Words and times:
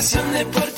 Educación 0.00 0.32
deportiva. 0.32 0.69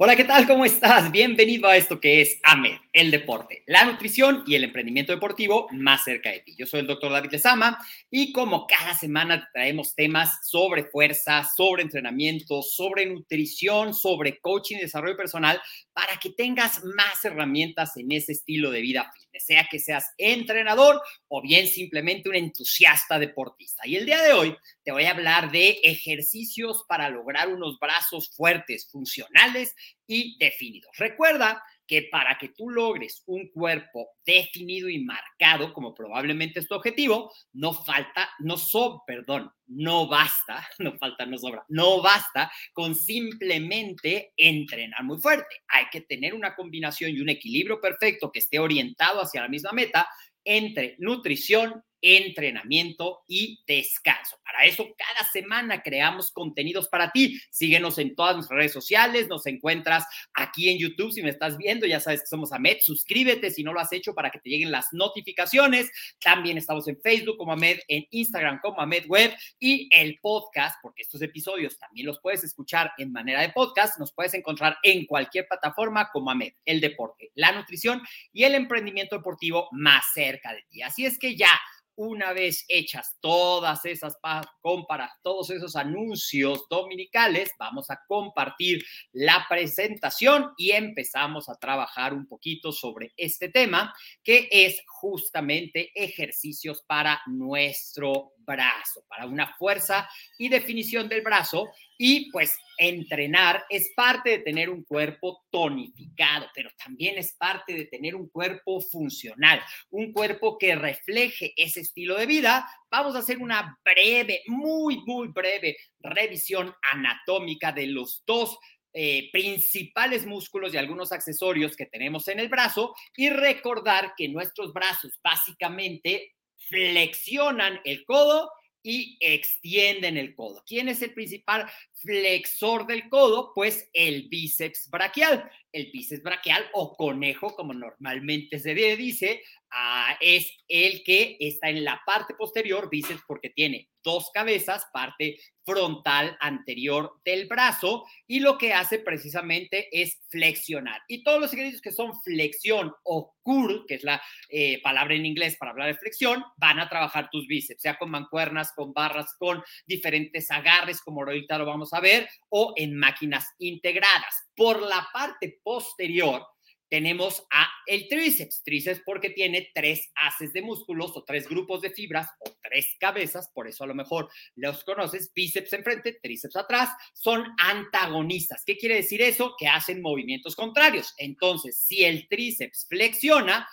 Hola, 0.00 0.14
¿qué 0.14 0.22
tal? 0.22 0.46
¿Cómo 0.46 0.64
estás? 0.64 1.10
Bienvenido 1.10 1.68
a 1.68 1.76
esto 1.76 1.98
que 1.98 2.20
es 2.20 2.38
AMED, 2.44 2.76
el 2.92 3.10
deporte, 3.10 3.64
la 3.66 3.84
nutrición 3.84 4.44
y 4.46 4.54
el 4.54 4.62
emprendimiento 4.62 5.10
deportivo 5.10 5.66
más 5.72 6.04
cerca 6.04 6.30
de 6.30 6.38
ti. 6.38 6.54
Yo 6.56 6.66
soy 6.66 6.78
el 6.78 6.86
doctor 6.86 7.10
David 7.10 7.32
Lezama 7.32 7.84
y 8.08 8.30
como 8.30 8.68
cada 8.68 8.94
semana 8.94 9.50
traemos 9.52 9.96
temas 9.96 10.48
sobre 10.48 10.84
fuerza, 10.84 11.42
sobre 11.42 11.82
entrenamiento, 11.82 12.62
sobre 12.62 13.06
nutrición, 13.06 13.92
sobre 13.92 14.38
coaching 14.38 14.76
y 14.76 14.82
desarrollo 14.82 15.16
personal 15.16 15.60
para 15.98 16.16
que 16.20 16.30
tengas 16.30 16.84
más 16.84 17.24
herramientas 17.24 17.96
en 17.96 18.12
ese 18.12 18.30
estilo 18.30 18.70
de 18.70 18.82
vida 18.82 19.12
sea 19.40 19.66
que 19.70 19.78
seas 19.78 20.12
entrenador 20.18 21.00
o 21.28 21.42
bien 21.42 21.66
simplemente 21.66 22.28
un 22.28 22.36
entusiasta 22.36 23.18
deportista. 23.18 23.86
Y 23.86 23.96
el 23.96 24.06
día 24.06 24.22
de 24.22 24.32
hoy 24.32 24.56
te 24.84 24.92
voy 24.92 25.04
a 25.04 25.10
hablar 25.10 25.50
de 25.50 25.80
ejercicios 25.82 26.84
para 26.88 27.08
lograr 27.08 27.48
unos 27.48 27.78
brazos 27.78 28.30
fuertes, 28.30 28.88
funcionales 28.90 29.74
y 30.06 30.36
definidos. 30.38 30.96
Recuerda 30.96 31.62
que 31.88 32.02
para 32.02 32.36
que 32.36 32.50
tú 32.50 32.68
logres 32.68 33.22
un 33.26 33.48
cuerpo 33.48 34.10
definido 34.24 34.90
y 34.90 35.02
marcado, 35.02 35.72
como 35.72 35.94
probablemente 35.94 36.60
es 36.60 36.68
tu 36.68 36.74
objetivo, 36.74 37.32
no 37.54 37.72
falta, 37.72 38.28
no 38.40 38.58
so, 38.58 39.02
perdón, 39.06 39.50
no 39.66 40.06
basta, 40.06 40.68
no 40.78 40.96
falta, 40.98 41.24
no 41.24 41.38
sobra, 41.38 41.64
no 41.68 42.02
basta 42.02 42.52
con 42.74 42.94
simplemente 42.94 44.34
entrenar 44.36 45.02
muy 45.02 45.18
fuerte. 45.18 45.62
Hay 45.68 45.86
que 45.90 46.02
tener 46.02 46.34
una 46.34 46.54
combinación 46.54 47.10
y 47.10 47.20
un 47.20 47.30
equilibrio 47.30 47.80
perfecto 47.80 48.30
que 48.30 48.40
esté 48.40 48.58
orientado 48.58 49.22
hacia 49.22 49.40
la 49.40 49.48
misma 49.48 49.72
meta 49.72 50.06
entre 50.44 50.94
nutrición, 50.98 51.82
entrenamiento 52.00 53.20
y 53.26 53.62
descanso. 53.66 54.38
Para 54.44 54.64
eso, 54.64 54.86
cada 54.96 55.28
semana 55.30 55.82
creamos 55.82 56.30
contenidos 56.32 56.88
para 56.88 57.10
ti. 57.10 57.40
Síguenos 57.50 57.98
en 57.98 58.14
todas 58.14 58.34
nuestras 58.36 58.56
redes 58.56 58.72
sociales, 58.72 59.28
nos 59.28 59.46
encuentras 59.46 60.04
aquí 60.34 60.70
en 60.70 60.78
YouTube. 60.78 61.12
Si 61.12 61.22
me 61.22 61.30
estás 61.30 61.56
viendo, 61.56 61.86
ya 61.86 62.00
sabes 62.00 62.20
que 62.20 62.26
somos 62.26 62.52
AMED. 62.52 62.78
Suscríbete 62.80 63.50
si 63.50 63.62
no 63.62 63.72
lo 63.72 63.80
has 63.80 63.92
hecho 63.92 64.14
para 64.14 64.30
que 64.30 64.38
te 64.38 64.50
lleguen 64.50 64.70
las 64.70 64.92
notificaciones. 64.92 65.90
También 66.20 66.58
estamos 66.58 66.88
en 66.88 67.00
Facebook 67.00 67.36
como 67.36 67.52
AMED, 67.52 67.80
en 67.88 68.06
Instagram 68.10 68.60
como 68.60 68.80
AMED 68.80 69.06
Web 69.06 69.34
y 69.58 69.88
el 69.92 70.18
podcast, 70.20 70.76
porque 70.82 71.02
estos 71.02 71.22
episodios 71.22 71.78
también 71.78 72.06
los 72.06 72.20
puedes 72.20 72.44
escuchar 72.44 72.92
en 72.98 73.12
manera 73.12 73.40
de 73.40 73.50
podcast. 73.50 73.98
Nos 73.98 74.12
puedes 74.12 74.34
encontrar 74.34 74.78
en 74.82 75.06
cualquier 75.06 75.46
plataforma 75.46 76.10
como 76.12 76.30
AMED, 76.30 76.52
el 76.64 76.80
deporte, 76.80 77.30
la 77.34 77.52
nutrición 77.52 78.02
y 78.32 78.44
el 78.44 78.54
emprendimiento 78.54 79.16
deportivo 79.16 79.68
más 79.72 80.04
cerca 80.14 80.52
de 80.52 80.64
ti. 80.68 80.82
Así 80.82 81.06
es 81.06 81.18
que 81.18 81.36
ya 81.36 81.50
una 81.98 82.32
vez 82.32 82.64
hechas 82.68 83.16
todas 83.20 83.84
esas 83.84 84.16
compras, 84.60 85.10
todos 85.20 85.50
esos 85.50 85.74
anuncios 85.74 86.64
dominicales, 86.70 87.50
vamos 87.58 87.90
a 87.90 88.00
compartir 88.06 88.84
la 89.12 89.44
presentación 89.48 90.52
y 90.56 90.70
empezamos 90.70 91.48
a 91.48 91.56
trabajar 91.56 92.14
un 92.14 92.28
poquito 92.28 92.70
sobre 92.70 93.12
este 93.16 93.48
tema, 93.48 93.92
que 94.22 94.48
es 94.52 94.80
justamente 94.86 95.90
ejercicios 95.92 96.84
para 96.86 97.20
nuestro 97.26 98.34
brazo, 98.38 99.04
para 99.08 99.26
una 99.26 99.56
fuerza 99.56 100.08
y 100.38 100.48
definición 100.48 101.08
del 101.08 101.22
brazo. 101.22 101.66
Y 101.98 102.30
pues 102.30 102.56
entrenar 102.78 103.64
es 103.68 103.90
parte 103.96 104.30
de 104.30 104.38
tener 104.38 104.70
un 104.70 104.84
cuerpo 104.84 105.44
tonificado, 105.50 106.46
pero 106.54 106.70
también 106.78 107.18
es 107.18 107.34
parte 107.34 107.74
de 107.74 107.86
tener 107.86 108.14
un 108.14 108.28
cuerpo 108.28 108.80
funcional, 108.80 109.60
un 109.90 110.12
cuerpo 110.12 110.56
que 110.56 110.76
refleje 110.76 111.52
ese 111.56 111.80
estilo 111.80 112.16
de 112.16 112.26
vida. 112.26 112.70
Vamos 112.88 113.16
a 113.16 113.18
hacer 113.18 113.38
una 113.38 113.78
breve, 113.84 114.42
muy, 114.46 115.02
muy 115.04 115.28
breve 115.28 115.76
revisión 115.98 116.72
anatómica 116.92 117.72
de 117.72 117.88
los 117.88 118.22
dos 118.24 118.56
eh, 118.94 119.28
principales 119.32 120.24
músculos 120.24 120.72
y 120.72 120.78
algunos 120.78 121.12
accesorios 121.12 121.76
que 121.76 121.86
tenemos 121.86 122.26
en 122.28 122.38
el 122.38 122.48
brazo 122.48 122.94
y 123.16 123.28
recordar 123.28 124.14
que 124.16 124.28
nuestros 124.28 124.72
brazos 124.72 125.18
básicamente 125.22 126.36
flexionan 126.56 127.80
el 127.84 128.04
codo 128.04 128.50
y 128.82 129.18
extienden 129.20 130.16
el 130.16 130.34
codo. 130.34 130.62
¿Quién 130.66 130.88
es 130.88 131.02
el 131.02 131.12
principal 131.12 131.70
flexor 132.00 132.86
del 132.86 133.08
codo? 133.08 133.52
Pues 133.54 133.88
el 133.92 134.28
bíceps 134.28 134.88
braquial. 134.90 135.50
El 135.72 135.90
bíceps 135.92 136.22
braquial 136.22 136.64
o 136.72 136.96
conejo, 136.96 137.54
como 137.54 137.74
normalmente 137.74 138.58
se 138.58 138.74
dice, 138.74 139.42
ah, 139.70 140.16
es 140.20 140.50
el 140.66 141.02
que 141.04 141.36
está 141.40 141.68
en 141.68 141.84
la 141.84 142.00
parte 142.06 142.34
posterior, 142.34 142.88
bíceps 142.90 143.22
porque 143.26 143.50
tiene 143.50 143.88
dos 144.02 144.30
cabezas, 144.32 144.86
parte 144.92 145.38
frontal 145.68 146.34
anterior 146.40 147.20
del 147.26 147.46
brazo 147.46 148.06
y 148.26 148.40
lo 148.40 148.56
que 148.56 148.72
hace 148.72 149.00
precisamente 149.00 149.88
es 149.92 150.18
flexionar. 150.30 151.02
Y 151.08 151.22
todos 151.22 151.38
los 151.38 151.52
ejercicios 151.52 151.82
que 151.82 151.92
son 151.92 152.18
flexión 152.22 152.94
o 153.02 153.34
curl, 153.42 153.84
que 153.86 153.96
es 153.96 154.02
la 154.02 154.22
eh, 154.48 154.80
palabra 154.82 155.14
en 155.14 155.26
inglés 155.26 155.56
para 155.58 155.72
hablar 155.72 155.88
de 155.88 155.98
flexión, 155.98 156.42
van 156.56 156.80
a 156.80 156.88
trabajar 156.88 157.28
tus 157.30 157.46
bíceps, 157.46 157.82
sea 157.82 157.98
con 157.98 158.10
mancuernas, 158.10 158.72
con 158.72 158.94
barras, 158.94 159.34
con 159.38 159.62
diferentes 159.86 160.50
agarres, 160.50 161.02
como 161.02 161.20
ahorita 161.22 161.58
lo 161.58 161.66
vamos 161.66 161.87
a 161.92 162.00
ver, 162.00 162.28
o 162.48 162.74
en 162.76 162.96
máquinas 162.96 163.46
integradas. 163.58 164.34
Por 164.54 164.82
la 164.82 165.08
parte 165.12 165.60
posterior, 165.62 166.46
tenemos 166.88 167.46
a 167.50 167.68
el 167.86 168.08
tríceps, 168.08 168.62
tríceps 168.62 169.02
porque 169.04 169.30
tiene 169.30 169.70
tres 169.74 170.10
haces 170.14 170.52
de 170.52 170.62
músculos 170.62 171.16
o 171.16 171.24
tres 171.24 171.48
grupos 171.48 171.82
de 171.82 171.90
fibras 171.90 172.28
o 172.40 172.50
tres 172.62 172.96
cabezas, 172.98 173.50
por 173.54 173.68
eso 173.68 173.84
a 173.84 173.86
lo 173.86 173.94
mejor 173.94 174.30
los 174.56 174.84
conoces, 174.84 175.32
bíceps 175.34 175.72
enfrente, 175.74 176.18
tríceps 176.22 176.56
atrás, 176.56 176.90
son 177.14 177.44
antagonistas. 177.58 178.62
¿Qué 178.64 178.76
quiere 178.76 178.96
decir 178.96 179.20
eso? 179.20 179.54
Que 179.58 179.68
hacen 179.68 180.00
movimientos 180.00 180.56
contrarios. 180.56 181.14
Entonces, 181.18 181.78
si 181.78 182.04
el 182.04 182.26
tríceps 182.28 182.86
flexiona, 182.88 183.68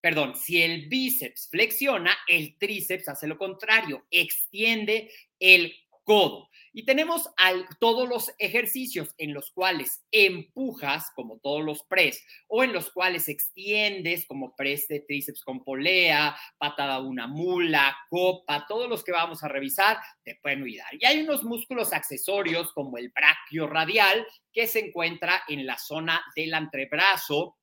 perdón, 0.00 0.34
si 0.34 0.62
el 0.62 0.88
bíceps 0.88 1.48
flexiona, 1.50 2.16
el 2.28 2.56
tríceps 2.58 3.08
hace 3.08 3.26
lo 3.26 3.36
contrario, 3.36 4.06
extiende 4.10 5.10
el 5.38 5.74
codo. 6.04 6.48
Y 6.76 6.84
tenemos 6.84 7.30
todos 7.78 8.08
los 8.08 8.32
ejercicios 8.38 9.14
en 9.18 9.32
los 9.32 9.52
cuales 9.52 10.04
empujas, 10.10 11.10
como 11.14 11.38
todos 11.38 11.64
los 11.64 11.84
press, 11.84 12.20
o 12.48 12.64
en 12.64 12.72
los 12.72 12.90
cuales 12.90 13.28
extiendes, 13.28 14.26
como 14.26 14.56
press 14.56 14.88
de 14.88 15.00
tríceps 15.00 15.44
con 15.44 15.62
polea, 15.62 16.36
patada 16.58 16.98
una 17.00 17.28
mula, 17.28 17.96
copa, 18.10 18.66
todos 18.66 18.88
los 18.88 19.04
que 19.04 19.12
vamos 19.12 19.44
a 19.44 19.48
revisar 19.48 19.98
te 20.24 20.34
pueden 20.42 20.64
ayudar. 20.64 20.94
Y 20.98 21.06
hay 21.06 21.22
unos 21.22 21.44
músculos 21.44 21.92
accesorios 21.92 22.72
como 22.72 22.98
el 22.98 23.10
braquio 23.10 23.68
radial 23.68 24.26
que 24.52 24.66
se 24.66 24.80
encuentra 24.80 25.44
en 25.46 25.66
la 25.66 25.78
zona 25.78 26.24
del 26.34 26.54
antebrazo 26.54 27.56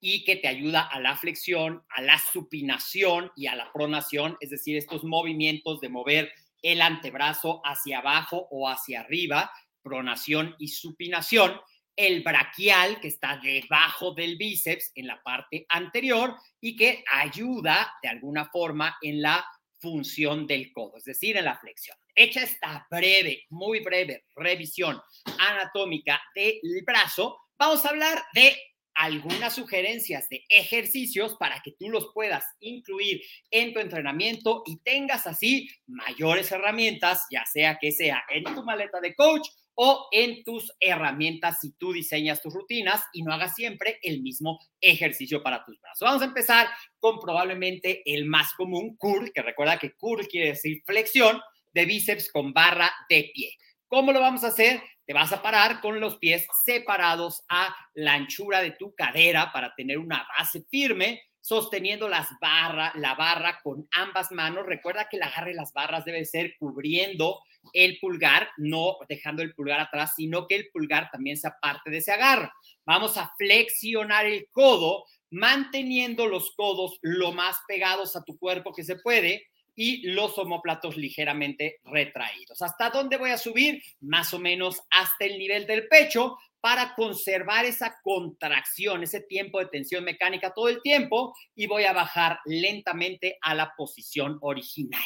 y 0.00 0.24
que 0.24 0.36
te 0.36 0.48
ayuda 0.48 0.80
a 0.80 0.98
la 0.98 1.16
flexión, 1.16 1.84
a 1.90 2.00
la 2.02 2.18
supinación 2.32 3.30
y 3.36 3.46
a 3.46 3.54
la 3.54 3.72
pronación, 3.72 4.36
es 4.40 4.50
decir, 4.50 4.76
estos 4.76 5.04
movimientos 5.04 5.80
de 5.80 5.88
mover 5.88 6.32
el 6.62 6.82
antebrazo 6.82 7.60
hacia 7.64 7.98
abajo 7.98 8.48
o 8.50 8.68
hacia 8.68 9.00
arriba, 9.00 9.50
pronación 9.82 10.54
y 10.58 10.68
supinación, 10.68 11.60
el 11.96 12.22
braquial 12.22 13.00
que 13.00 13.08
está 13.08 13.40
debajo 13.42 14.14
del 14.14 14.36
bíceps 14.36 14.92
en 14.94 15.08
la 15.08 15.20
parte 15.22 15.66
anterior 15.68 16.36
y 16.60 16.76
que 16.76 17.02
ayuda 17.10 17.92
de 18.02 18.08
alguna 18.08 18.46
forma 18.46 18.96
en 19.02 19.20
la 19.20 19.44
función 19.80 20.46
del 20.46 20.72
codo, 20.72 20.96
es 20.96 21.04
decir, 21.04 21.36
en 21.36 21.44
la 21.44 21.58
flexión. 21.58 21.96
Hecha 22.14 22.42
esta 22.42 22.86
breve, 22.90 23.46
muy 23.50 23.80
breve 23.80 24.26
revisión 24.36 25.00
anatómica 25.38 26.20
del 26.34 26.60
brazo, 26.84 27.38
vamos 27.58 27.84
a 27.84 27.90
hablar 27.90 28.24
de 28.32 28.56
algunas 28.98 29.54
sugerencias 29.54 30.28
de 30.28 30.44
ejercicios 30.48 31.36
para 31.38 31.62
que 31.62 31.72
tú 31.78 31.88
los 31.88 32.10
puedas 32.12 32.44
incluir 32.58 33.22
en 33.52 33.72
tu 33.72 33.78
entrenamiento 33.78 34.64
y 34.66 34.78
tengas 34.78 35.28
así 35.28 35.68
mayores 35.86 36.50
herramientas, 36.50 37.24
ya 37.30 37.44
sea 37.46 37.78
que 37.80 37.92
sea 37.92 38.24
en 38.28 38.42
tu 38.54 38.64
maleta 38.64 39.00
de 39.00 39.14
coach 39.14 39.48
o 39.76 40.08
en 40.10 40.42
tus 40.42 40.72
herramientas 40.80 41.58
si 41.60 41.70
tú 41.78 41.92
diseñas 41.92 42.42
tus 42.42 42.52
rutinas 42.52 43.04
y 43.12 43.22
no 43.22 43.32
hagas 43.32 43.54
siempre 43.54 44.00
el 44.02 44.20
mismo 44.20 44.58
ejercicio 44.80 45.44
para 45.44 45.64
tus 45.64 45.80
brazos. 45.80 46.04
Vamos 46.04 46.22
a 46.22 46.26
empezar 46.26 46.66
con 46.98 47.20
probablemente 47.20 48.02
el 48.04 48.24
más 48.24 48.52
común, 48.54 48.96
curl, 48.96 49.30
que 49.32 49.42
recuerda 49.42 49.78
que 49.78 49.92
curl 49.92 50.26
quiere 50.26 50.48
decir 50.48 50.82
flexión 50.84 51.40
de 51.72 51.84
bíceps 51.84 52.32
con 52.32 52.52
barra 52.52 52.92
de 53.08 53.30
pie. 53.32 53.52
¿Cómo 53.88 54.12
lo 54.12 54.20
vamos 54.20 54.44
a 54.44 54.48
hacer? 54.48 54.82
Te 55.06 55.14
vas 55.14 55.32
a 55.32 55.40
parar 55.40 55.80
con 55.80 55.98
los 55.98 56.18
pies 56.18 56.46
separados 56.62 57.42
a 57.48 57.74
la 57.94 58.12
anchura 58.12 58.60
de 58.60 58.72
tu 58.72 58.94
cadera 58.94 59.50
para 59.50 59.74
tener 59.74 59.96
una 59.96 60.28
base 60.36 60.62
firme, 60.70 61.22
sosteniendo 61.40 62.06
las 62.06 62.28
barras, 62.38 62.94
la 62.96 63.14
barra 63.14 63.60
con 63.62 63.88
ambas 63.92 64.30
manos. 64.30 64.66
Recuerda 64.66 65.08
que 65.08 65.16
el 65.16 65.22
agarre 65.22 65.52
de 65.52 65.56
las 65.56 65.72
barras 65.72 66.04
debe 66.04 66.26
ser 66.26 66.54
cubriendo 66.58 67.40
el 67.72 67.98
pulgar, 67.98 68.50
no 68.58 68.98
dejando 69.08 69.40
el 69.40 69.54
pulgar 69.54 69.80
atrás, 69.80 70.12
sino 70.16 70.46
que 70.46 70.56
el 70.56 70.68
pulgar 70.70 71.08
también 71.10 71.38
sea 71.38 71.56
parte 71.58 71.88
de 71.88 71.96
ese 71.96 72.12
agarre. 72.12 72.50
Vamos 72.84 73.16
a 73.16 73.32
flexionar 73.38 74.26
el 74.26 74.48
codo, 74.50 75.06
manteniendo 75.30 76.26
los 76.26 76.54
codos 76.56 76.98
lo 77.00 77.32
más 77.32 77.56
pegados 77.66 78.16
a 78.16 78.24
tu 78.24 78.38
cuerpo 78.38 78.74
que 78.74 78.84
se 78.84 78.96
puede 78.96 79.46
y 79.80 80.08
los 80.08 80.36
homóplatos 80.38 80.96
ligeramente 80.96 81.78
retraídos. 81.84 82.60
¿Hasta 82.62 82.90
dónde 82.90 83.16
voy 83.16 83.30
a 83.30 83.38
subir? 83.38 83.80
Más 84.00 84.34
o 84.34 84.40
menos 84.40 84.82
hasta 84.90 85.24
el 85.24 85.38
nivel 85.38 85.68
del 85.68 85.86
pecho 85.86 86.36
para 86.60 86.96
conservar 86.96 87.64
esa 87.64 88.00
contracción, 88.02 89.04
ese 89.04 89.20
tiempo 89.20 89.60
de 89.60 89.66
tensión 89.66 90.02
mecánica 90.02 90.52
todo 90.52 90.68
el 90.68 90.82
tiempo 90.82 91.32
y 91.54 91.68
voy 91.68 91.84
a 91.84 91.92
bajar 91.92 92.40
lentamente 92.44 93.38
a 93.40 93.54
la 93.54 93.72
posición 93.76 94.38
original. 94.40 95.00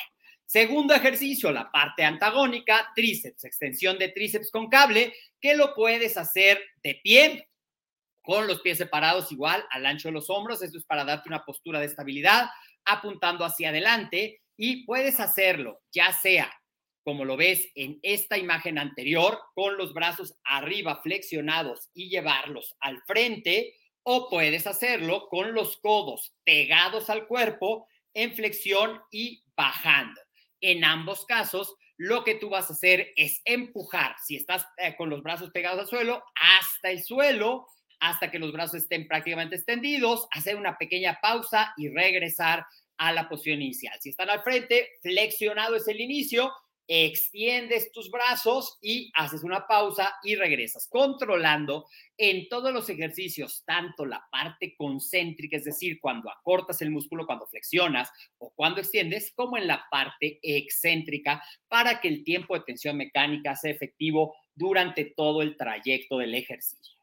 Segundo 0.47 0.95
ejercicio, 0.95 1.53
la 1.53 1.71
parte 1.71 2.03
antagónica, 2.03 2.93
tríceps, 2.97 3.45
extensión 3.45 3.99
de 3.99 4.09
tríceps 4.09 4.51
con 4.51 4.71
cable, 4.71 5.13
que 5.39 5.55
lo 5.55 5.75
puedes 5.75 6.17
hacer 6.17 6.59
de 6.83 6.99
pie, 7.05 7.51
con 8.23 8.47
los 8.47 8.63
pies 8.63 8.79
separados 8.79 9.31
igual 9.33 9.67
al 9.69 9.85
ancho 9.85 10.09
de 10.09 10.13
los 10.13 10.31
hombros. 10.31 10.63
Esto 10.63 10.79
es 10.79 10.85
para 10.87 11.05
darte 11.05 11.29
una 11.29 11.45
postura 11.45 11.79
de 11.79 11.87
estabilidad, 11.87 12.49
apuntando 12.87 13.45
hacia 13.45 13.69
adelante 13.69 14.42
y 14.65 14.87
puedes 14.87 15.19
hacerlo, 15.19 15.83
ya 15.91 16.13
sea 16.13 16.49
como 17.03 17.25
lo 17.25 17.37
ves 17.37 17.69
en 17.75 17.99
esta 18.03 18.39
imagen 18.39 18.79
anterior, 18.79 19.41
con 19.57 19.77
los 19.77 19.93
brazos 19.93 20.37
arriba 20.45 21.01
flexionados 21.03 21.91
y 21.95 22.09
llevarlos 22.09 22.77
al 22.79 23.03
frente, 23.03 23.75
o 24.05 24.31
puedes 24.31 24.69
hacerlo 24.69 25.27
con 25.29 25.53
los 25.53 25.79
codos 25.79 26.33
pegados 26.45 27.11
al 27.11 27.27
cuerpo 27.27 27.89
en 28.15 28.37
flexión 28.37 29.01
y 29.11 29.43
bajando. 29.57 30.21
En 30.61 30.85
ambos 30.85 31.27
casos, 31.27 31.75
lo 31.97 32.23
que 32.23 32.37
tú 32.37 32.49
vas 32.49 32.71
a 32.71 32.75
hacer 32.75 33.13
es 33.17 33.43
empujar, 33.45 34.15
si 34.25 34.37
estás 34.37 34.65
eh, 34.77 34.95
con 34.97 35.11
los 35.11 35.25
brazos 35.25 35.51
pegados 35.51 35.81
al 35.81 35.89
suelo, 35.89 36.23
hasta 36.37 36.93
el 36.93 37.03
suelo, 37.03 37.67
hasta 37.99 38.31
que 38.31 38.39
los 38.39 38.53
brazos 38.53 38.83
estén 38.83 39.09
prácticamente 39.09 39.57
extendidos, 39.57 40.29
hacer 40.31 40.55
una 40.55 40.79
pequeña 40.79 41.19
pausa 41.21 41.75
y 41.77 41.89
regresar 41.89 42.65
a 42.99 43.13
la 43.13 43.29
posición 43.29 43.63
inicial. 43.63 43.99
Si 44.01 44.11
están 44.11 44.31
al 44.31 44.43
frente, 44.43 44.91
flexionado 45.03 45.77
es 45.77 45.89
el 45.89 46.01
inicio, 46.01 46.53
extiendes 46.87 47.93
tus 47.93 48.11
brazos 48.11 48.79
y 48.83 49.11
haces 49.15 49.43
una 49.45 49.67
pausa 49.67 50.15
y 50.23 50.35
regresas, 50.35 50.89
controlando 50.89 51.87
en 52.19 52.49
todos 52.49 52.73
los 52.73 52.89
ejercicios, 52.91 53.63
tanto 53.65 54.05
la 54.05 54.27
parte 54.31 54.75
concéntrica, 54.77 55.57
es 55.57 55.65
decir, 55.65 55.99
cuando 56.01 56.31
acortas 56.31 56.83
el 56.83 56.91
músculo, 56.91 57.27
cuando 57.27 57.47
flexionas 57.47 58.11
o 58.39 58.53
cuando 58.55 58.81
extiendes, 58.81 59.33
como 59.35 59.57
en 59.57 59.67
la 59.67 59.87
parte 59.91 60.39
excéntrica, 60.43 61.43
para 61.69 62.01
que 62.01 62.09
el 62.09 62.25
tiempo 62.25 62.55
de 62.55 62.65
tensión 62.65 62.97
mecánica 62.97 63.57
sea 63.57 63.71
efectivo 63.71 64.35
durante 64.55 65.05
todo 65.17 65.43
el 65.43 65.57
trayecto 65.57 66.19
del 66.19 66.35
ejercicio. 66.35 67.02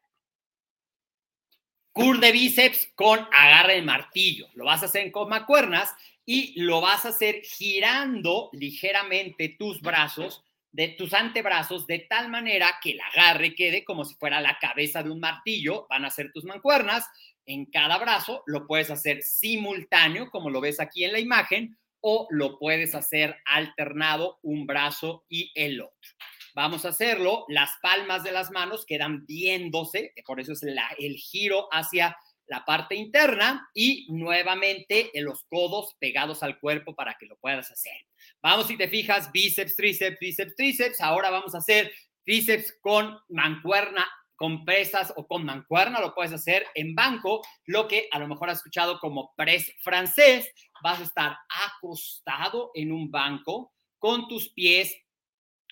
Cur 1.92 2.20
de 2.20 2.32
bíceps 2.32 2.92
con 2.94 3.18
agarre 3.32 3.74
de 3.74 3.82
martillo. 3.82 4.48
Lo 4.54 4.64
vas 4.64 4.82
a 4.82 4.86
hacer 4.86 5.02
en 5.02 5.10
cuernas 5.46 5.92
y 6.24 6.60
lo 6.60 6.80
vas 6.80 7.04
a 7.04 7.08
hacer 7.08 7.42
girando 7.42 8.50
ligeramente 8.52 9.56
tus 9.58 9.80
brazos, 9.80 10.44
de 10.72 10.88
tus 10.88 11.12
antebrazos, 11.14 11.88
de 11.88 11.98
tal 12.00 12.28
manera 12.28 12.78
que 12.80 12.92
el 12.92 13.00
agarre 13.00 13.56
quede 13.56 13.84
como 13.84 14.04
si 14.04 14.14
fuera 14.14 14.40
la 14.40 14.56
cabeza 14.60 15.02
de 15.02 15.10
un 15.10 15.18
martillo. 15.18 15.86
Van 15.90 16.04
a 16.04 16.10
ser 16.10 16.30
tus 16.32 16.44
mancuernas 16.44 17.04
en 17.46 17.66
cada 17.66 17.98
brazo. 17.98 18.44
Lo 18.46 18.66
puedes 18.66 18.90
hacer 18.90 19.22
simultáneo, 19.22 20.30
como 20.30 20.50
lo 20.50 20.60
ves 20.60 20.78
aquí 20.78 21.04
en 21.04 21.12
la 21.12 21.18
imagen, 21.18 21.76
o 22.00 22.28
lo 22.30 22.58
puedes 22.58 22.94
hacer 22.94 23.36
alternado 23.44 24.38
un 24.42 24.66
brazo 24.66 25.24
y 25.28 25.50
el 25.54 25.80
otro. 25.80 26.10
Vamos 26.54 26.84
a 26.84 26.88
hacerlo. 26.88 27.44
Las 27.48 27.70
palmas 27.82 28.22
de 28.24 28.32
las 28.32 28.50
manos 28.50 28.84
quedan 28.86 29.24
viéndose, 29.26 30.12
por 30.26 30.40
eso 30.40 30.52
es 30.52 30.62
el 30.62 31.16
giro 31.16 31.68
hacia 31.72 32.16
la 32.50 32.64
parte 32.64 32.96
interna 32.96 33.70
y 33.72 34.06
nuevamente 34.10 35.16
en 35.16 35.24
los 35.24 35.44
codos 35.44 35.94
pegados 36.00 36.42
al 36.42 36.58
cuerpo 36.58 36.96
para 36.96 37.16
que 37.18 37.26
lo 37.26 37.38
puedas 37.38 37.70
hacer. 37.70 37.94
Vamos, 38.42 38.66
si 38.66 38.76
te 38.76 38.88
fijas, 38.88 39.30
bíceps, 39.30 39.76
tríceps, 39.76 40.18
bíceps, 40.18 40.56
tríceps. 40.56 41.00
Ahora 41.00 41.30
vamos 41.30 41.54
a 41.54 41.58
hacer 41.58 41.92
tríceps 42.24 42.76
con 42.80 43.16
mancuerna, 43.28 44.04
con 44.34 44.64
pesas 44.64 45.12
o 45.16 45.28
con 45.28 45.44
mancuerna. 45.44 46.00
Lo 46.00 46.12
puedes 46.12 46.32
hacer 46.32 46.66
en 46.74 46.96
banco, 46.96 47.40
lo 47.66 47.86
que 47.86 48.08
a 48.10 48.18
lo 48.18 48.26
mejor 48.26 48.50
has 48.50 48.58
escuchado 48.58 48.98
como 48.98 49.32
press 49.36 49.72
francés. 49.80 50.52
Vas 50.82 50.98
a 50.98 51.04
estar 51.04 51.36
acostado 51.68 52.72
en 52.74 52.90
un 52.90 53.12
banco 53.12 53.72
con 54.00 54.26
tus 54.26 54.48
pies 54.48 54.92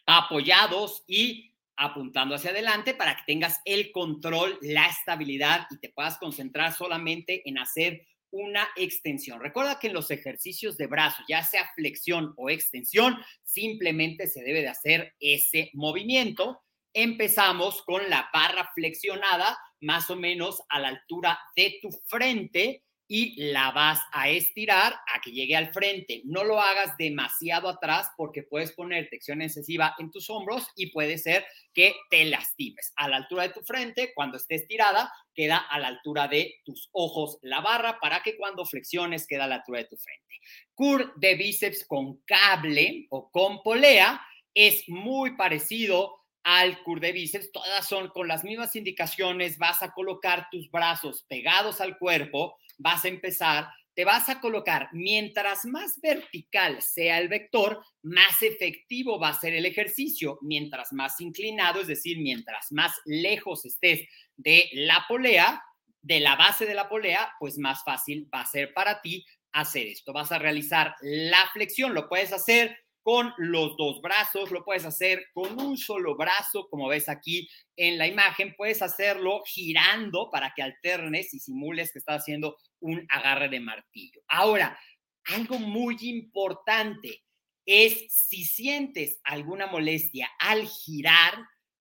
apoyados 0.09 1.05
y 1.07 1.55
apuntando 1.77 2.35
hacia 2.35 2.51
adelante 2.51 2.95
para 2.95 3.15
que 3.15 3.23
tengas 3.27 3.61
el 3.67 3.93
control, 3.93 4.59
la 4.63 4.87
estabilidad 4.87 5.67
y 5.71 5.77
te 5.77 5.91
puedas 5.91 6.17
concentrar 6.17 6.73
solamente 6.75 7.47
en 7.49 7.59
hacer 7.59 8.07
una 8.31 8.67
extensión. 8.77 9.39
Recuerda 9.39 9.79
que 9.79 9.89
en 9.89 9.93
los 9.93 10.11
ejercicios 10.11 10.79
de 10.79 10.87
brazo, 10.87 11.23
ya 11.29 11.45
sea 11.45 11.71
flexión 11.75 12.33
o 12.39 12.49
extensión, 12.49 13.19
simplemente 13.45 14.27
se 14.27 14.43
debe 14.43 14.63
de 14.63 14.69
hacer 14.69 15.15
ese 15.21 15.71
movimiento. 15.75 16.63
Empezamos 16.95 17.83
con 17.83 18.09
la 18.09 18.31
barra 18.33 18.71
flexionada 18.75 19.59
más 19.81 20.09
o 20.09 20.17
menos 20.17 20.63
a 20.71 20.81
la 20.81 20.89
altura 20.89 21.39
de 21.55 21.79
tu 21.83 21.91
frente 22.07 22.83
y 23.09 23.51
la 23.51 23.71
vas 23.71 24.01
a 24.13 24.29
estirar 24.29 24.93
a 24.93 25.21
que 25.23 25.33
llegue 25.33 25.57
al 25.57 25.73
frente. 25.73 26.21
No 26.25 26.45
lo 26.45 26.61
hagas 26.61 26.97
demasiado 26.99 27.69
atrás 27.69 28.11
porque 28.17 28.43
puedes 28.43 28.73
poner 28.73 29.09
tensión 29.09 29.41
excesiva 29.41 29.95
en 29.99 30.11
tus 30.11 30.29
hombros 30.29 30.69
y 30.77 30.93
puede 30.93 31.17
ser 31.17 31.47
que 31.73 31.95
te 32.11 32.27
lastimes. 32.27 32.93
A 32.97 33.09
la 33.09 33.17
altura 33.17 33.45
de 33.45 33.55
tu 33.55 33.63
frente, 33.63 34.13
cuando 34.15 34.37
esté 34.37 34.57
estirada, 34.57 35.11
queda 35.35 35.57
a 35.57 35.79
la 35.79 35.89
altura 35.89 36.29
de 36.29 36.57
tus 36.65 36.91
ojos 36.93 37.39
la 37.43 37.63
barra 37.63 37.99
para 37.99 38.23
que 38.23 38.37
cuando 38.37 38.67
flexiones 38.67 39.27
queda 39.27 39.45
a 39.45 39.49
la 39.49 39.57
altura 39.57 39.79
de 39.79 39.87
tu 39.87 39.97
frente. 39.97 40.27
Cur 40.75 41.15
de 41.17 41.35
bíceps 41.35 41.87
con 41.87 42.23
cable 42.27 43.07
o 43.11 43.31
con 43.31 43.63
polea 43.63 44.21
es 44.55 44.89
muy 44.89 45.37
parecido 45.37 46.19
al 46.45 46.83
cur 46.83 46.99
de 47.01 47.13
bíceps, 47.13 47.53
todas 47.53 47.87
son 47.87 48.09
con 48.09 48.27
las 48.27 48.43
mismas 48.43 48.75
indicaciones, 48.75 49.59
vas 49.59 49.83
a 49.83 49.93
colocar 49.93 50.49
tus 50.51 50.71
brazos 50.71 51.27
pegados 51.29 51.81
al 51.83 51.99
cuerpo, 51.99 52.57
vas 52.79 53.05
a 53.05 53.09
empezar, 53.09 53.69
te 53.95 54.05
vas 54.05 54.29
a 54.29 54.41
colocar, 54.41 54.89
mientras 54.93 55.65
más 55.65 56.01
vertical 56.01 56.81
sea 56.81 57.19
el 57.19 57.29
vector, 57.29 57.85
más 58.03 58.43
efectivo 58.43 59.19
va 59.19 59.31
a 59.31 59.39
ser 59.39 59.55
el 59.55 59.67
ejercicio, 59.67 60.39
mientras 60.41 60.93
más 60.93 61.21
inclinado, 61.21 61.81
es 61.81 61.89
decir, 61.89 62.19
mientras 62.19 62.71
más 62.71 62.93
lejos 63.05 63.65
estés 63.65 64.09
de 64.37 64.69
la 64.73 65.05
polea, 65.09 65.63
de 66.01 66.21
la 66.21 66.37
base 66.37 66.65
de 66.65 66.75
la 66.75 66.89
polea, 66.89 67.33
pues 67.41 67.59
más 67.59 67.83
fácil 67.85 68.29
va 68.33 68.43
a 68.43 68.47
ser 68.47 68.73
para 68.73 69.03
ti 69.03 69.27
hacer 69.53 69.87
esto. 69.89 70.13
Vas 70.13 70.31
a 70.31 70.39
realizar 70.39 70.95
la 71.01 71.49
flexión, 71.53 71.93
lo 71.93 72.09
puedes 72.09 72.33
hacer 72.33 72.79
con 73.03 73.33
los 73.39 73.77
dos 73.77 74.01
brazos, 74.03 74.51
lo 74.51 74.65
puedes 74.65 74.85
hacer 74.85 75.27
con 75.33 75.61
un 75.61 75.77
solo 75.77 76.17
brazo, 76.17 76.69
como 76.69 76.89
ves 76.89 77.09
aquí 77.09 77.49
en 77.77 77.99
la 77.99 78.07
imagen, 78.07 78.55
puedes 78.57 78.83
hacerlo 78.83 79.43
girando 79.47 80.31
para 80.31 80.53
que 80.55 80.63
alternes 80.63 81.33
y 81.35 81.41
simules 81.41 81.93
que 81.93 82.01
estás 82.01 82.23
haciendo 82.23 82.57
un 82.81 83.07
agarre 83.09 83.49
de 83.49 83.61
martillo. 83.61 84.21
Ahora, 84.29 84.79
algo 85.25 85.59
muy 85.59 85.97
importante 86.01 87.23
es 87.65 88.07
si 88.09 88.45
sientes 88.45 89.21
alguna 89.25 89.67
molestia 89.67 90.31
al 90.39 90.67
girar, 90.67 91.35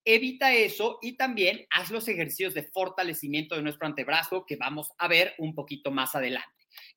evita 0.03 0.53
eso 0.53 0.99
y 1.01 1.17
también 1.17 1.65
haz 1.69 1.91
los 1.91 2.07
ejercicios 2.07 2.53
de 2.53 2.63
fortalecimiento 2.63 3.55
de 3.55 3.61
nuestro 3.61 3.87
antebrazo 3.87 4.45
que 4.45 4.55
vamos 4.55 4.91
a 4.97 5.07
ver 5.07 5.33
un 5.37 5.53
poquito 5.53 5.91
más 5.91 6.15
adelante. 6.15 6.47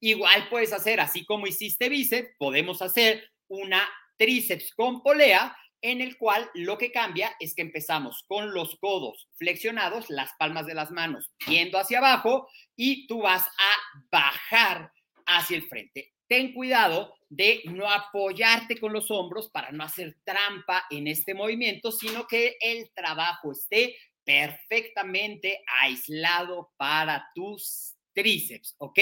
Igual 0.00 0.48
puedes 0.48 0.72
hacer, 0.72 1.00
así 1.00 1.24
como 1.24 1.46
hiciste 1.46 1.88
bíceps, 1.88 2.30
podemos 2.38 2.82
hacer 2.82 3.30
una 3.48 3.88
tríceps 4.20 4.74
con 4.74 5.02
polea, 5.02 5.56
en 5.80 6.02
el 6.02 6.18
cual 6.18 6.50
lo 6.52 6.76
que 6.76 6.92
cambia 6.92 7.34
es 7.40 7.54
que 7.54 7.62
empezamos 7.62 8.22
con 8.28 8.52
los 8.52 8.76
codos 8.76 9.30
flexionados, 9.36 10.10
las 10.10 10.30
palmas 10.38 10.66
de 10.66 10.74
las 10.74 10.90
manos 10.90 11.30
viendo 11.46 11.78
hacia 11.78 11.98
abajo 11.98 12.46
y 12.76 13.06
tú 13.06 13.22
vas 13.22 13.46
a 13.46 13.76
bajar 14.10 14.92
hacia 15.24 15.56
el 15.56 15.62
frente. 15.62 16.12
Ten 16.28 16.52
cuidado 16.52 17.14
de 17.30 17.62
no 17.64 17.90
apoyarte 17.90 18.78
con 18.78 18.92
los 18.92 19.10
hombros 19.10 19.48
para 19.48 19.72
no 19.72 19.84
hacer 19.84 20.18
trampa 20.22 20.84
en 20.90 21.06
este 21.06 21.32
movimiento, 21.32 21.90
sino 21.90 22.26
que 22.26 22.58
el 22.60 22.90
trabajo 22.92 23.52
esté 23.52 23.96
perfectamente 24.22 25.64
aislado 25.80 26.72
para 26.76 27.26
tus 27.34 27.96
tríceps, 28.12 28.74
¿ok? 28.78 28.98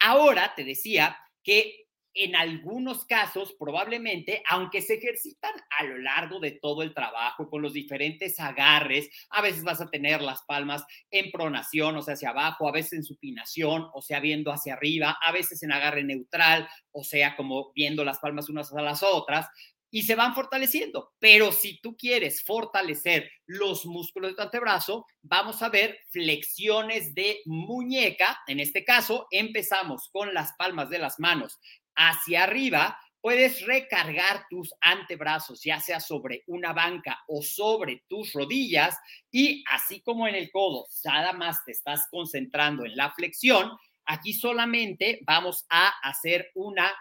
Ahora 0.00 0.54
te 0.54 0.64
decía 0.64 1.16
que 1.42 1.83
en 2.14 2.36
algunos 2.36 3.04
casos, 3.04 3.54
probablemente, 3.58 4.42
aunque 4.48 4.80
se 4.80 4.94
ejercitan 4.94 5.52
a 5.78 5.84
lo 5.84 5.98
largo 5.98 6.38
de 6.38 6.52
todo 6.52 6.82
el 6.82 6.94
trabajo 6.94 7.50
con 7.50 7.60
los 7.60 7.72
diferentes 7.72 8.38
agarres, 8.38 9.10
a 9.30 9.42
veces 9.42 9.64
vas 9.64 9.80
a 9.80 9.90
tener 9.90 10.22
las 10.22 10.42
palmas 10.42 10.84
en 11.10 11.30
pronación, 11.32 11.96
o 11.96 12.02
sea, 12.02 12.14
hacia 12.14 12.30
abajo, 12.30 12.68
a 12.68 12.72
veces 12.72 12.92
en 12.94 13.04
supinación, 13.04 13.88
o 13.92 14.00
sea, 14.00 14.20
viendo 14.20 14.52
hacia 14.52 14.74
arriba, 14.74 15.18
a 15.20 15.32
veces 15.32 15.62
en 15.62 15.72
agarre 15.72 16.04
neutral, 16.04 16.68
o 16.92 17.02
sea, 17.02 17.36
como 17.36 17.72
viendo 17.74 18.04
las 18.04 18.20
palmas 18.20 18.48
unas 18.48 18.72
a 18.72 18.80
las 18.80 19.02
otras, 19.02 19.48
y 19.90 20.02
se 20.02 20.16
van 20.16 20.34
fortaleciendo. 20.34 21.12
Pero 21.20 21.52
si 21.52 21.80
tú 21.80 21.96
quieres 21.96 22.42
fortalecer 22.42 23.30
los 23.46 23.86
músculos 23.86 24.32
de 24.32 24.34
tu 24.34 24.42
antebrazo, 24.42 25.06
vamos 25.22 25.62
a 25.62 25.68
ver 25.68 26.00
flexiones 26.10 27.14
de 27.14 27.42
muñeca. 27.44 28.40
En 28.48 28.58
este 28.58 28.84
caso, 28.84 29.28
empezamos 29.30 30.08
con 30.12 30.34
las 30.34 30.52
palmas 30.54 30.90
de 30.90 30.98
las 30.98 31.20
manos 31.20 31.60
hacia 31.96 32.44
arriba, 32.44 32.98
puedes 33.20 33.64
recargar 33.66 34.44
tus 34.50 34.74
antebrazos, 34.80 35.62
ya 35.62 35.80
sea 35.80 35.98
sobre 35.98 36.42
una 36.46 36.74
banca 36.74 37.20
o 37.26 37.42
sobre 37.42 38.04
tus 38.06 38.34
rodillas, 38.34 38.98
y 39.30 39.64
así 39.70 40.02
como 40.02 40.28
en 40.28 40.34
el 40.34 40.50
codo, 40.50 40.86
nada 41.04 41.32
más 41.32 41.64
te 41.64 41.72
estás 41.72 42.06
concentrando 42.10 42.84
en 42.84 42.94
la 42.96 43.10
flexión, 43.12 43.70
aquí 44.04 44.34
solamente 44.34 45.20
vamos 45.26 45.64
a 45.70 45.88
hacer 46.02 46.50
una 46.54 46.92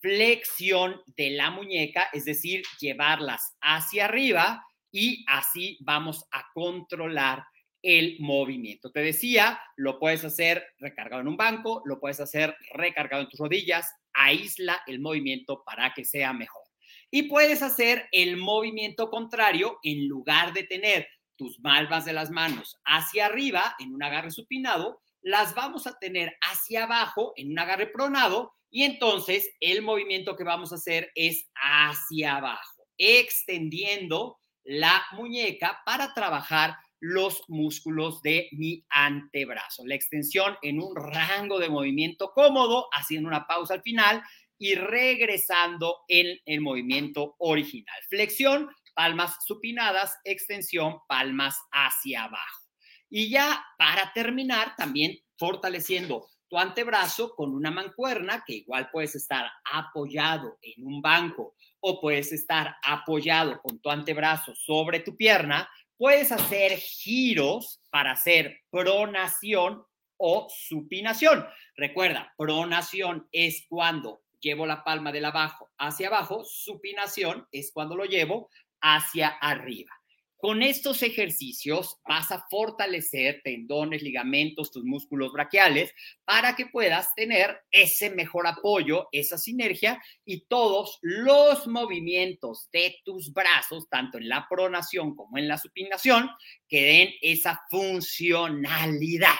flexión 0.00 1.00
de 1.16 1.30
la 1.30 1.50
muñeca, 1.50 2.08
es 2.12 2.24
decir, 2.24 2.62
llevarlas 2.78 3.56
hacia 3.60 4.06
arriba 4.06 4.66
y 4.92 5.24
así 5.28 5.78
vamos 5.80 6.26
a 6.32 6.46
controlar 6.52 7.44
el 7.82 8.16
movimiento. 8.20 8.90
Te 8.90 9.00
decía, 9.00 9.60
lo 9.76 9.98
puedes 9.98 10.24
hacer 10.24 10.64
recargado 10.78 11.22
en 11.22 11.28
un 11.28 11.36
banco, 11.36 11.82
lo 11.84 11.98
puedes 12.00 12.20
hacer 12.20 12.54
recargado 12.74 13.22
en 13.22 13.28
tus 13.28 13.40
rodillas, 13.40 13.94
aísla 14.14 14.82
el 14.86 15.00
movimiento 15.00 15.62
para 15.64 15.92
que 15.94 16.04
sea 16.04 16.32
mejor. 16.32 16.62
Y 17.10 17.24
puedes 17.24 17.62
hacer 17.62 18.08
el 18.12 18.36
movimiento 18.36 19.10
contrario 19.10 19.78
en 19.82 20.06
lugar 20.06 20.52
de 20.52 20.62
tener 20.64 21.08
tus 21.36 21.58
malvas 21.60 22.04
de 22.04 22.12
las 22.12 22.30
manos 22.30 22.76
hacia 22.84 23.26
arriba 23.26 23.74
en 23.78 23.94
un 23.94 24.02
agarre 24.02 24.30
supinado, 24.30 25.00
las 25.22 25.54
vamos 25.54 25.86
a 25.86 25.98
tener 25.98 26.36
hacia 26.42 26.84
abajo 26.84 27.32
en 27.36 27.50
un 27.50 27.58
agarre 27.58 27.86
pronado 27.86 28.52
y 28.70 28.84
entonces 28.84 29.50
el 29.58 29.82
movimiento 29.82 30.36
que 30.36 30.44
vamos 30.44 30.72
a 30.72 30.76
hacer 30.76 31.10
es 31.14 31.50
hacia 31.54 32.36
abajo, 32.36 32.86
extendiendo 32.98 34.38
la 34.64 35.02
muñeca 35.12 35.80
para 35.84 36.14
trabajar 36.14 36.76
los 37.00 37.42
músculos 37.48 38.22
de 38.22 38.48
mi 38.52 38.84
antebrazo. 38.90 39.86
La 39.86 39.94
extensión 39.94 40.56
en 40.62 40.80
un 40.80 40.94
rango 40.94 41.58
de 41.58 41.68
movimiento 41.68 42.32
cómodo, 42.32 42.88
haciendo 42.92 43.28
una 43.28 43.46
pausa 43.46 43.74
al 43.74 43.82
final 43.82 44.22
y 44.58 44.74
regresando 44.74 46.00
en 46.08 46.38
el 46.44 46.60
movimiento 46.60 47.36
original. 47.38 47.96
Flexión, 48.08 48.68
palmas 48.94 49.36
supinadas, 49.46 50.18
extensión, 50.24 50.98
palmas 51.08 51.56
hacia 51.72 52.24
abajo. 52.24 52.68
Y 53.08 53.30
ya 53.30 53.64
para 53.78 54.12
terminar, 54.12 54.76
también 54.76 55.18
fortaleciendo 55.38 56.28
tu 56.48 56.58
antebrazo 56.58 57.34
con 57.34 57.54
una 57.54 57.70
mancuerna, 57.70 58.44
que 58.46 58.54
igual 58.54 58.90
puedes 58.90 59.14
estar 59.14 59.50
apoyado 59.72 60.58
en 60.60 60.84
un 60.84 61.00
banco 61.00 61.54
o 61.80 62.00
puedes 62.00 62.32
estar 62.32 62.76
apoyado 62.82 63.60
con 63.62 63.80
tu 63.80 63.88
antebrazo 63.88 64.54
sobre 64.54 65.00
tu 65.00 65.16
pierna 65.16 65.68
puedes 66.00 66.32
hacer 66.32 66.78
giros 66.78 67.78
para 67.90 68.12
hacer 68.12 68.62
pronación 68.70 69.84
o 70.16 70.48
supinación. 70.48 71.46
Recuerda, 71.76 72.32
pronación 72.38 73.28
es 73.32 73.66
cuando 73.68 74.22
llevo 74.40 74.64
la 74.64 74.82
palma 74.82 75.12
del 75.12 75.26
abajo 75.26 75.68
hacia 75.76 76.08
abajo, 76.08 76.42
supinación 76.42 77.46
es 77.52 77.70
cuando 77.70 77.96
lo 77.96 78.06
llevo 78.06 78.48
hacia 78.80 79.28
arriba. 79.28 79.99
Con 80.40 80.62
estos 80.62 81.02
ejercicios 81.02 81.98
vas 82.08 82.32
a 82.32 82.46
fortalecer 82.48 83.42
tendones, 83.44 84.02
ligamentos, 84.02 84.70
tus 84.70 84.84
músculos 84.84 85.34
braquiales 85.34 85.92
para 86.24 86.56
que 86.56 86.64
puedas 86.64 87.14
tener 87.14 87.60
ese 87.70 88.08
mejor 88.08 88.46
apoyo, 88.46 89.08
esa 89.12 89.36
sinergia 89.36 90.02
y 90.24 90.46
todos 90.46 90.98
los 91.02 91.66
movimientos 91.66 92.70
de 92.72 92.96
tus 93.04 93.34
brazos, 93.34 93.86
tanto 93.90 94.16
en 94.16 94.30
la 94.30 94.46
pronación 94.48 95.14
como 95.14 95.36
en 95.36 95.46
la 95.46 95.58
supinación, 95.58 96.30
que 96.66 96.84
den 96.84 97.10
esa 97.20 97.60
funcionalidad. 97.68 99.36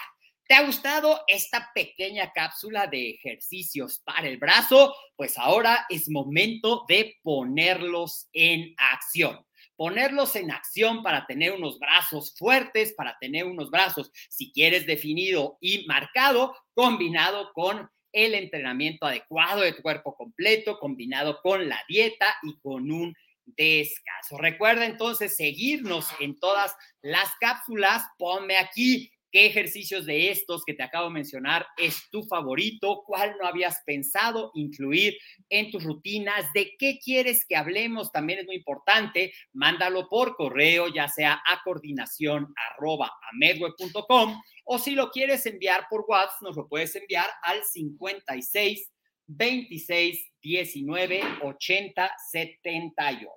¿Te 0.47 0.53
ha 0.53 0.67
gustado 0.67 1.23
esta 1.29 1.71
pequeña 1.75 2.31
cápsula 2.35 2.89
de 2.89 3.09
ejercicios 3.13 4.01
para 4.05 4.29
el 4.29 4.37
brazo? 4.37 4.95
Pues 5.17 5.39
ahora 5.39 5.87
es 5.89 6.11
momento 6.11 6.85
de 6.87 7.17
ponerlos 7.23 8.29
en 8.35 8.75
acción 8.77 9.47
ponerlos 9.81 10.37
en 10.37 10.51
acción 10.51 11.03
para 11.03 11.25
tener 11.25 11.53
unos 11.53 11.79
brazos 11.79 12.35
fuertes, 12.37 12.93
para 12.93 13.17
tener 13.19 13.47
unos 13.47 13.71
brazos, 13.71 14.13
si 14.29 14.53
quieres, 14.53 14.85
definido 14.87 15.57
y 15.59 15.87
marcado, 15.87 16.55
combinado 16.75 17.51
con 17.55 17.91
el 18.13 18.35
entrenamiento 18.35 19.07
adecuado 19.07 19.63
de 19.63 19.73
tu 19.73 19.81
cuerpo 19.81 20.15
completo, 20.15 20.79
combinado 20.79 21.41
con 21.41 21.67
la 21.67 21.83
dieta 21.89 22.27
y 22.43 22.59
con 22.59 22.93
un 22.93 23.17
descanso. 23.47 24.37
Recuerda 24.37 24.85
entonces 24.85 25.35
seguirnos 25.35 26.09
en 26.21 26.39
todas 26.39 26.77
las 27.01 27.31
cápsulas, 27.41 28.03
ponme 28.19 28.59
aquí 28.59 29.11
qué 29.31 29.47
ejercicios 29.47 30.07
de 30.07 30.31
estos 30.31 30.65
que 30.65 30.75
te 30.75 30.83
acabo 30.83 31.09
de 31.09 31.15
mencionar 31.15 31.67
es 31.77 32.09
tu 32.11 32.23
favorito, 32.25 33.03
cuál 33.07 33.37
no 33.41 33.47
habías 33.47 33.83
pensado 33.85 34.51
incluir 34.55 35.17
en 35.49 35.71
tus 35.71 35.85
rutinas, 35.85 36.53
de 36.53 36.77
qué 36.79 36.99
quieres 36.99 37.45
que 37.47 37.57
hablemos, 37.57 38.13
también 38.13 38.41
es 38.41 38.47
muy 38.47 38.57
importante, 38.57 39.33
mándalo 39.53 40.09
por 40.09 40.37
correo, 40.37 40.89
ya 40.89 41.09
sea 41.09 41.41
a 41.47 41.63
coordinación 41.65 42.53
o 44.65 44.79
si 44.79 44.93
lo 44.93 45.11
quieres 45.11 45.47
enviar 45.47 45.87
por 45.89 46.05
WhatsApp, 46.09 46.43
nos 46.43 46.57
lo 46.57 46.69
puedes 46.69 46.95
enviar 46.97 47.29
al 47.43 47.63
56 47.65 48.91
26 49.27 50.33
19 50.43 51.23
80 51.43 52.13
78. 52.31 53.31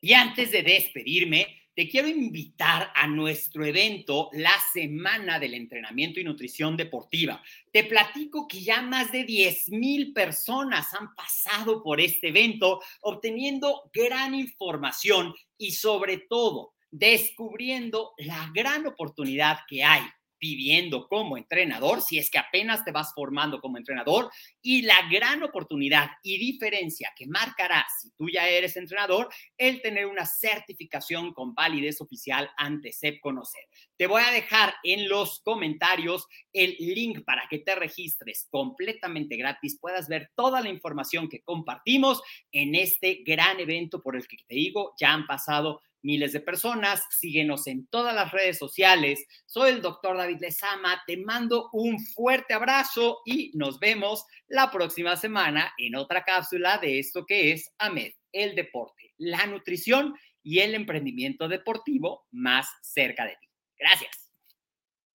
Y 0.00 0.12
antes 0.12 0.52
de 0.52 0.62
despedirme, 0.62 1.65
te 1.76 1.90
quiero 1.90 2.08
invitar 2.08 2.90
a 2.94 3.06
nuestro 3.06 3.62
evento, 3.62 4.30
la 4.32 4.54
Semana 4.72 5.38
del 5.38 5.52
Entrenamiento 5.52 6.18
y 6.18 6.24
Nutrición 6.24 6.74
Deportiva. 6.74 7.42
Te 7.70 7.84
platico 7.84 8.48
que 8.48 8.62
ya 8.62 8.80
más 8.80 9.12
de 9.12 9.24
10 9.24 9.68
mil 9.72 10.14
personas 10.14 10.94
han 10.94 11.14
pasado 11.14 11.82
por 11.82 12.00
este 12.00 12.28
evento, 12.28 12.80
obteniendo 13.02 13.90
gran 13.92 14.34
información 14.34 15.34
y 15.58 15.72
sobre 15.72 16.16
todo 16.16 16.72
descubriendo 16.90 18.14
la 18.16 18.50
gran 18.54 18.86
oportunidad 18.86 19.58
que 19.68 19.84
hay 19.84 20.02
viviendo 20.40 21.08
como 21.08 21.36
entrenador, 21.36 22.00
si 22.00 22.18
es 22.18 22.30
que 22.30 22.38
apenas 22.38 22.84
te 22.84 22.92
vas 22.92 23.12
formando 23.14 23.60
como 23.60 23.78
entrenador, 23.78 24.30
y 24.62 24.82
la 24.82 25.08
gran 25.10 25.42
oportunidad 25.42 26.10
y 26.22 26.38
diferencia 26.38 27.12
que 27.16 27.26
marcará 27.26 27.86
si 28.00 28.10
tú 28.12 28.28
ya 28.28 28.48
eres 28.48 28.76
entrenador, 28.76 29.28
el 29.56 29.80
tener 29.82 30.06
una 30.06 30.26
certificación 30.26 31.32
con 31.32 31.54
validez 31.54 32.00
oficial 32.00 32.50
ante 32.56 32.92
SEP 32.92 33.20
Conocer. 33.20 33.62
Te 33.96 34.06
voy 34.06 34.22
a 34.22 34.32
dejar 34.32 34.74
en 34.82 35.08
los 35.08 35.40
comentarios 35.40 36.26
el 36.52 36.76
link 36.78 37.24
para 37.24 37.46
que 37.48 37.58
te 37.58 37.74
registres 37.74 38.46
completamente 38.50 39.36
gratis, 39.36 39.78
puedas 39.80 40.08
ver 40.08 40.30
toda 40.34 40.60
la 40.60 40.68
información 40.68 41.28
que 41.28 41.42
compartimos 41.42 42.22
en 42.52 42.74
este 42.74 43.22
gran 43.24 43.60
evento 43.60 44.02
por 44.02 44.16
el 44.16 44.26
que 44.26 44.36
te 44.46 44.54
digo, 44.54 44.94
ya 44.98 45.12
han 45.12 45.26
pasado 45.26 45.80
miles 46.06 46.32
de 46.32 46.40
personas. 46.40 47.02
Síguenos 47.10 47.66
en 47.66 47.86
todas 47.88 48.14
las 48.14 48.30
redes 48.30 48.56
sociales. 48.56 49.26
Soy 49.44 49.70
el 49.70 49.82
doctor 49.82 50.16
David 50.16 50.38
Lezama. 50.40 51.02
Te 51.06 51.18
mando 51.18 51.68
un 51.72 51.98
fuerte 51.98 52.54
abrazo 52.54 53.18
y 53.26 53.50
nos 53.54 53.78
vemos 53.78 54.24
la 54.46 54.70
próxima 54.70 55.16
semana 55.16 55.74
en 55.76 55.96
otra 55.96 56.24
cápsula 56.24 56.78
de 56.78 57.00
esto 57.00 57.26
que 57.26 57.52
es 57.52 57.74
AMED, 57.78 58.12
el 58.32 58.54
deporte, 58.54 59.12
la 59.18 59.44
nutrición 59.46 60.14
y 60.42 60.60
el 60.60 60.74
emprendimiento 60.74 61.48
deportivo 61.48 62.26
más 62.30 62.68
cerca 62.80 63.24
de 63.24 63.36
ti. 63.40 63.48
Gracias. 63.78 64.25